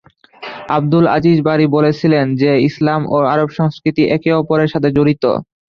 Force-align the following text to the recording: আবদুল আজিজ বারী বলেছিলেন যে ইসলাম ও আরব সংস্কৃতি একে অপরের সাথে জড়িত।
আবদুল 0.69 1.05
আজিজ 1.15 1.37
বারী 1.47 1.65
বলেছিলেন 1.75 2.25
যে 2.41 2.51
ইসলাম 2.69 3.01
ও 3.07 3.27
আরব 3.33 3.49
সংস্কৃতি 3.57 4.03
একে 4.15 4.29
অপরের 4.39 4.69
সাথে 4.73 4.89
জড়িত। 4.97 5.23